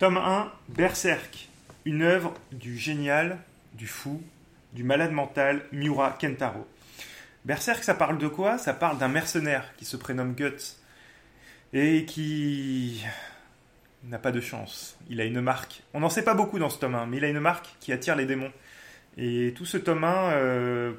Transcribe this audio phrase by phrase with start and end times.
[0.00, 1.50] Tome 1, Berserk,
[1.84, 3.36] une œuvre du génial,
[3.74, 4.22] du fou,
[4.72, 6.66] du malade mental Miura Kentaro.
[7.44, 8.56] Berserk, ça parle de quoi?
[8.56, 10.78] Ça parle d'un mercenaire qui se prénomme Guts
[11.74, 13.04] et qui
[14.04, 14.96] n'a pas de chance.
[15.10, 15.82] Il a une marque.
[15.92, 17.92] On n'en sait pas beaucoup dans ce tome 1, mais il a une marque qui
[17.92, 18.52] attire les démons.
[19.18, 20.92] Et tout ce tome 1 euh,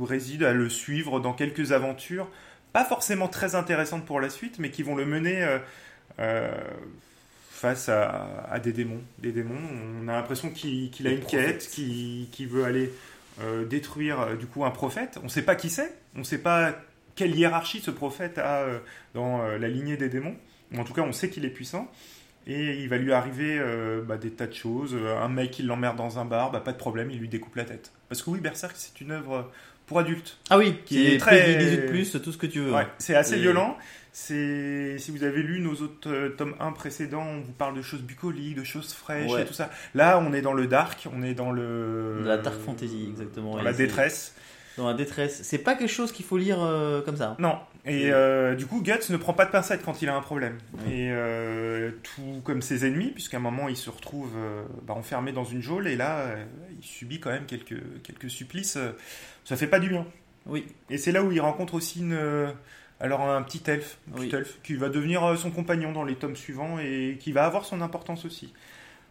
[0.00, 2.30] réside à le suivre dans quelques aventures,
[2.72, 5.58] pas forcément très intéressantes pour la suite, mais qui vont le mener euh,
[6.20, 6.50] euh,
[7.60, 9.02] face à, des démons.
[9.18, 9.58] Des démons.
[10.02, 12.90] On a l'impression qu'il a une quête, qu'il veut aller
[13.68, 15.18] détruire du coup un prophète.
[15.20, 15.94] On ne sait pas qui c'est.
[16.16, 16.74] On ne sait pas
[17.14, 18.66] quelle hiérarchie ce prophète a
[19.14, 20.36] dans la lignée des démons.
[20.76, 21.90] En tout cas, on sait qu'il est puissant.
[22.46, 24.94] Et il va lui arriver euh, bah, des tas de choses.
[24.94, 27.64] Un mec, qui l'emmerde dans un bar, bah, pas de problème, il lui découpe la
[27.64, 27.92] tête.
[28.08, 29.50] Parce que oui, Berserk, c'est une œuvre
[29.90, 30.38] pour adultes.
[30.50, 32.72] Ah oui, qui est, très 18 plus, tout ce que tu veux.
[32.72, 33.76] Ouais, c'est assez violent.
[34.12, 37.82] C'est si vous avez lu nos autres euh, tomes 1 précédents, on vous parle de
[37.82, 39.68] choses bucoliques, de choses fraîches et tout ça.
[39.96, 43.56] Là, on est dans le dark, on est dans le la dark fantasy exactement.
[43.56, 44.36] Dans la détresse.
[44.76, 45.40] Dans la détresse.
[45.42, 47.36] C'est pas quelque chose qu'il faut lire euh, comme ça.
[47.38, 50.20] Non, et euh, du coup, Guts ne prend pas de pincettes quand il a un
[50.20, 50.58] problème.
[50.86, 54.32] Et euh, tout comme ses ennemis, puisqu'à un moment, il se retrouve
[54.86, 56.34] bah, enfermé dans une geôle, et là,
[56.78, 58.78] il subit quand même quelques, quelques supplices.
[59.44, 60.06] Ça fait pas du bien.
[60.46, 60.66] Oui.
[60.88, 62.52] Et c'est là où il rencontre aussi une,
[63.00, 66.78] alors un petit elfe, petit elfe, qui va devenir son compagnon dans les tomes suivants,
[66.78, 68.52] et qui va avoir son importance aussi.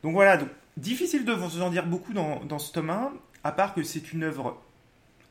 [0.03, 3.11] Donc voilà, donc, difficile de vous en dire beaucoup dans, dans ce tome 1,
[3.43, 4.57] à part que c'est une œuvre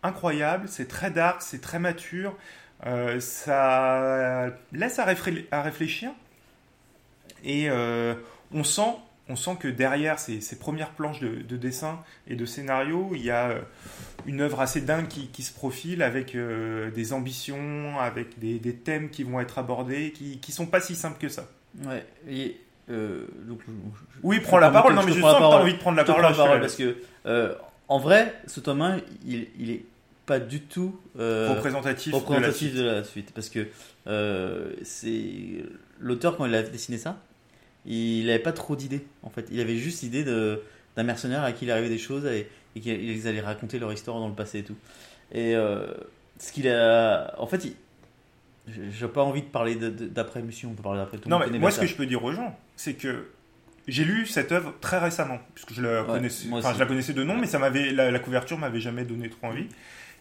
[0.03, 2.37] incroyable, c'est très dark, c'est très mature.
[2.87, 6.11] Euh, ça laisse à, réfléchir.
[7.45, 8.15] Et euh,
[8.53, 8.97] on, sent,
[9.29, 13.51] on sent que derrière ces, premières planches de, dessin et de scénario, il y a
[13.51, 13.61] euh,
[14.27, 19.41] une œuvre assez dingue qui, se profile avec des ambitions, avec des, thèmes qui vont
[19.41, 21.49] être abordés, qui, qui sont pas si simples que ça.
[21.85, 22.07] Ouais.
[22.29, 23.61] Et donc,
[24.23, 24.95] oui, prends la parole.
[24.95, 26.61] Non, mais je, sens que tu as envie de prendre la parole.
[26.61, 26.97] parce que,
[27.89, 29.85] en vrai, ce tome 1, il, il est
[30.29, 33.33] pas du tout euh, représentatif, de, la suite.
[33.35, 33.67] Parce que
[34.07, 35.65] euh, c'est
[35.99, 37.19] l'auteur, quand il a dessiné ça,
[37.87, 39.07] il n'avait pas trop d'idées.
[39.23, 42.47] En fait, il avait juste l'idée d'un mercenaire à qui il arrivait des choses et,
[42.77, 44.77] et qu'ils allaient raconter leur histoire dans le passé et tout.
[45.33, 45.87] Et euh,
[46.39, 47.35] ce qu'il a.
[47.39, 47.67] En fait,
[48.67, 51.31] j'ai pas envie de parler d'après-mission, on peut parler d'après tout.
[51.31, 53.29] Non, mais moi, ce que je peux dire aux gens, c'est que
[53.89, 57.37] j'ai lu cette œuvre très récemment, puisque je la, connaissais, je la connaissais de nom,
[57.37, 59.67] mais ça m'avait, la, la couverture m'avait jamais donné trop envie.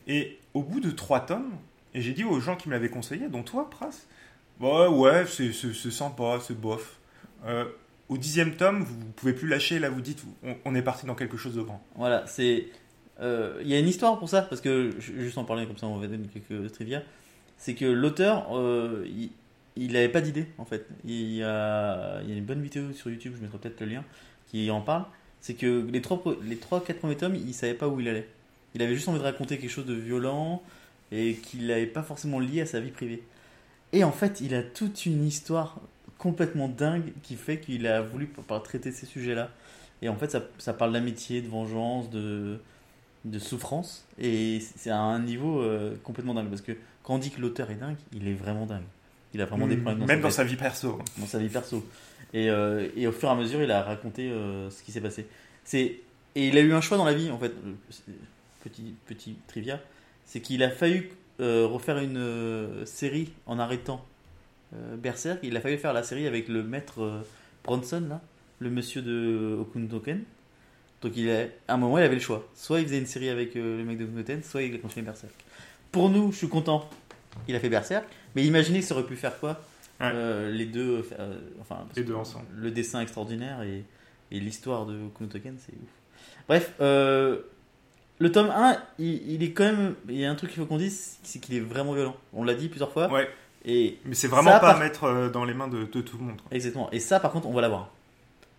[0.08, 1.52] Et au bout de trois tomes,
[1.94, 3.90] et j'ai dit aux gens qui me l'avaient conseillé, dont toi, Pras,
[4.60, 5.52] bah ouais, c'est
[5.92, 6.98] sympa, c'est bof.
[7.46, 7.66] Euh,
[8.10, 10.24] au dixième tome, vous, ne pouvez plus lâcher, là vous dites,
[10.66, 11.84] on, est parti dans quelque chose de grand.
[11.96, 12.68] Voilà, c'est.
[13.20, 15.88] Euh, il y a une histoire pour ça, parce que, juste en parler comme ça,
[15.88, 17.04] on va donner quelques trivia.
[17.58, 19.06] C'est que l'auteur, euh,
[19.80, 20.88] il n'avait pas d'idée, en fait.
[21.06, 24.04] Il y, a, une bonne vidéo sur YouTube, je mettrai peut-être le lien,
[24.48, 25.06] qui en parle.
[25.40, 28.28] C'est que les trois, les trois, quatre premiers tomes, il savait pas où il allait.
[28.76, 30.62] Il avait juste envie de raconter quelque chose de violent
[31.12, 33.24] et qu'il n'avait pas forcément lié à sa vie privée.
[33.94, 35.80] Et en fait, il a toute une histoire
[36.18, 38.30] complètement dingue qui fait qu'il a voulu
[38.64, 39.52] traiter ces sujets-là.
[40.02, 42.60] Et en fait, ça, parle d'amitié, de vengeance, de,
[43.26, 44.06] de souffrance.
[44.20, 46.50] Et c'est à un niveau euh, complètement dingue.
[46.50, 46.74] Parce que
[47.04, 48.84] quand on dit que l'auteur est dingue, il est vraiment dingue.
[49.34, 51.00] Il a vraiment des problèmes dans Même dans sa vie perso.
[51.18, 51.86] Dans sa vie perso.
[52.34, 55.02] Et, euh, et, au fur et à mesure, il a raconté euh, ce qui s'est
[55.02, 55.28] passé.
[55.74, 56.02] Et
[56.36, 57.54] il a eu un choix dans la vie, en fait
[58.68, 59.80] petit, petit trivia,
[60.26, 64.04] c'est qu'il a fallu euh, refaire une euh, série en arrêtant
[64.74, 65.40] euh, Berserk.
[65.44, 67.24] Il a fallu faire la série avec le maître
[67.64, 68.22] Bronson, là,
[68.60, 70.24] le monsieur de Okunoken.
[71.02, 72.48] Donc il a, à un moment, il avait le choix.
[72.56, 75.34] Soit il faisait une série avec le mec de Okunoken, soit il a continué Berserk.
[75.92, 76.90] Pour nous, je suis content.
[77.48, 78.06] Il a fait Berserk.
[78.36, 79.62] Mais imaginez que ça aurait pu faire quoi
[80.00, 81.06] Les deux,
[81.62, 82.46] enfin, les deux ensemble.
[82.56, 83.84] Le dessin extraordinaire et,
[84.32, 85.90] et l'histoire de Okunoken, c'est ouf.
[86.48, 87.40] Bref, euh,
[88.20, 89.96] le tome 1, il, est quand même.
[90.08, 92.16] Il y a un truc qu'il faut qu'on dise, c'est qu'il est vraiment violent.
[92.34, 93.12] On l'a dit plusieurs fois.
[93.12, 93.30] Ouais.
[93.66, 96.42] Et Mais c'est vraiment pas à mettre euh, dans les mains de, tout le monde.
[96.52, 96.90] Exactement.
[96.92, 97.92] Et ça, par contre, on va l'avoir.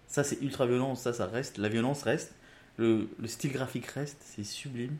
[0.06, 0.94] Ça, c'est ultra violent.
[0.94, 1.58] Ça, ça reste.
[1.58, 2.34] La violence reste.
[2.76, 4.18] Le, style graphique reste.
[4.20, 4.96] C'est sublime.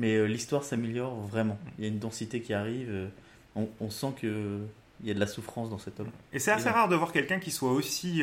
[0.00, 1.58] Mais euh, l'histoire s'améliore vraiment.
[1.78, 2.88] Il y a une densité qui arrive.
[2.90, 3.06] Euh,
[3.54, 4.58] on, sent que
[5.00, 6.10] il y a de la souffrance dans cet homme.
[6.32, 8.22] Et c'est assez rare de voir quelqu'un qui soit aussi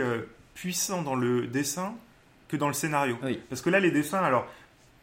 [0.54, 1.96] puissant dans le dessin
[2.48, 3.18] que dans le scénario.
[3.24, 3.40] Oui.
[3.50, 4.48] Parce que là, les dessins, alors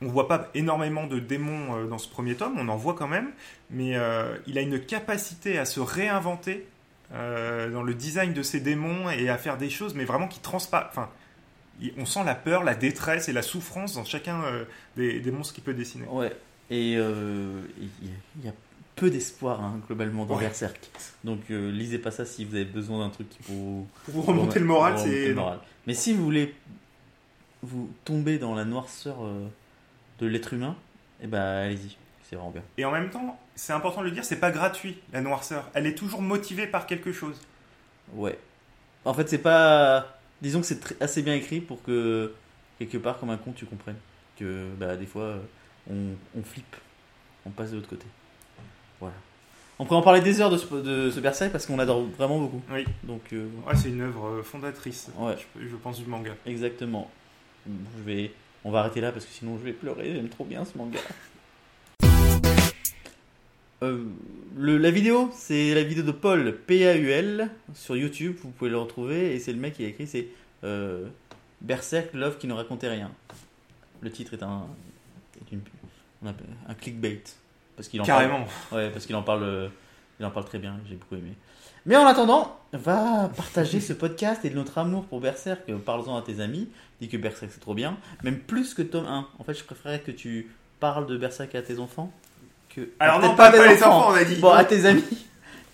[0.04, 3.08] on voit pas énormément de démons euh, dans ce premier tome, on en voit quand
[3.08, 3.30] même,
[3.70, 6.66] mais euh, il a une capacité à se réinventer
[7.12, 10.40] euh, dans le design de ses démons et à faire des choses, mais vraiment qui
[10.40, 10.88] transparent.
[10.90, 11.10] Enfin,
[11.96, 14.42] on sent la peur, la détresse et la souffrance dans chacun
[14.96, 16.06] des, monstres qu'il peut dessiner.
[16.06, 16.32] Ouais.
[16.70, 18.52] Et il y a
[18.96, 20.44] peu d'espoir hein, globalement dans Ouais.
[20.44, 20.78] Berserk.
[21.24, 24.22] Donc euh, lisez pas ça si vous avez besoin d'un truc pour vous Pour vous
[24.22, 25.34] remonter le moral, c'est.
[25.86, 26.54] Mais si vous voulez
[27.62, 29.46] vous tomber dans la noirceur euh,
[30.20, 30.76] de l'être humain,
[31.22, 32.62] eh ben allez-y, c'est vraiment bien.
[32.78, 35.70] Et en même temps, c'est important de le dire, c'est pas gratuit, la noirceur.
[35.74, 37.40] Elle est toujours motivée par quelque chose.
[38.14, 38.38] Ouais.
[39.04, 40.18] En fait, c'est pas.
[40.42, 42.32] Disons que c'est assez bien écrit pour que,
[42.78, 43.96] quelque part, comme un con, tu comprennes
[44.38, 45.38] que bah, des fois, euh,
[45.90, 46.76] on, on flippe,
[47.46, 48.06] on passe de l'autre côté.
[49.00, 49.14] Voilà.
[49.78, 52.38] On pourrait en parler des heures de ce, de ce Berserk parce qu'on adore vraiment
[52.38, 52.62] beaucoup.
[52.72, 52.84] Oui.
[53.02, 55.34] Donc, euh, Ouais, c'est une œuvre euh, fondatrice, Ouais.
[55.60, 56.32] je, je pense, du manga.
[56.46, 57.10] exactement.
[57.66, 58.32] Je vais.
[58.64, 60.12] On va arrêter là parce que sinon je vais pleurer.
[60.14, 61.00] J'aime trop bien ce manga.
[63.82, 64.04] Euh,
[64.56, 68.36] le, la vidéo, c'est la vidéo de Paul P-A-U-L sur YouTube.
[68.42, 70.28] Vous pouvez le retrouver et c'est le mec qui a écrit c'est
[70.62, 71.06] euh,
[71.60, 73.10] Berserk Love qui ne racontait rien.
[74.00, 74.66] Le titre est un
[75.54, 75.62] une-
[76.22, 77.22] on appelle- un clickbait
[77.76, 78.46] parce qu'il en parle- Carrément.
[78.72, 79.68] Ouais, parce qu'il en parle, euh,
[80.20, 80.78] il en parle très bien.
[80.88, 81.32] J'ai beaucoup aimé.
[81.86, 85.70] Mais en attendant, va partager ce podcast et de notre amour pour Berserk.
[85.84, 86.68] Parle-en à tes amis.
[87.00, 89.28] Dis que Berserk c'est trop bien, même plus que tome 1.
[89.38, 90.48] En fait, je préférerais que tu
[90.80, 92.10] parles de Berserk à tes enfants
[92.70, 92.88] que.
[93.00, 94.36] Alors non, pas, tes pas les enfants, on a dit.
[94.36, 95.04] Bon, à tes amis.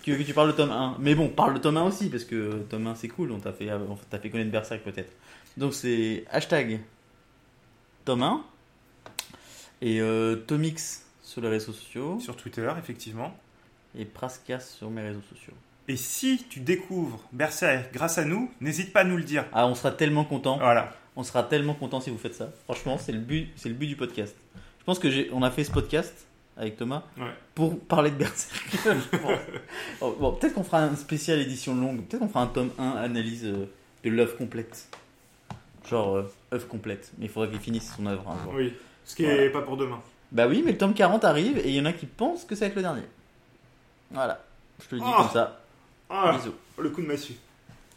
[0.03, 0.95] Que, que tu parles de tome 1.
[0.97, 3.53] Mais bon, parle de tome 1 aussi, parce que tome 1 c'est cool, on t'a
[3.53, 5.11] fait, on t'a fait connaître Berserk peut-être.
[5.57, 6.79] Donc c'est hashtag
[8.03, 8.41] tome 1
[9.81, 13.35] et euh, Tomix sur les réseaux sociaux Sur Twitter, effectivement.
[13.97, 15.53] et Prascas sur mes réseaux sociaux.
[15.87, 19.45] Et si tu découvres Berserk grâce à nous, n'hésite pas à nous le dire.
[19.53, 20.57] Ah, on sera tellement content.
[20.57, 20.93] Voilà.
[21.15, 22.49] On sera tellement content si vous faites ça.
[22.65, 24.35] Franchement, c'est le but, c'est le but du podcast.
[24.79, 27.31] Je pense que j'ai, on a fait ce podcast avec Thomas Ouais.
[27.55, 28.77] pour parler de Berserk.
[29.99, 32.03] Bon, peut-être qu'on fera une spéciale édition longue.
[32.05, 33.65] Peut-être qu'on fera un tome 1 analyse euh,
[34.03, 34.87] de l'œuvre complète.
[35.89, 37.11] Genre euh, œuvre complète.
[37.17, 38.53] Mais il faudrait qu'il finisse son œuvre un jour.
[38.55, 38.73] Oui.
[39.11, 39.43] Ce qui Voilà.
[39.43, 39.99] est pas pour demain.
[40.31, 42.55] Bah oui, mais le tome 40 arrive et il y en a qui pensent que
[42.55, 43.01] ça va être le dernier.
[44.09, 44.41] Voilà.
[44.81, 45.17] Je te le dis Oh.
[45.17, 45.59] comme ça.
[46.09, 46.53] Ah, Bisous.
[46.77, 47.33] le coup de massue.